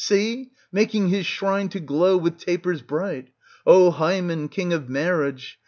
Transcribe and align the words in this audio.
see! 0.03 0.49
making 0.71 1.09
his 1.09 1.27
shrine 1.27 1.69
to 1.69 1.79
glow 1.79 2.17
with 2.17 2.35
tapers 2.39 2.81
bright. 2.81 3.27
O 3.67 3.91
Hymen, 3.91 4.49
king 4.49 4.73
of 4.73 4.89
marriage 4.89 5.59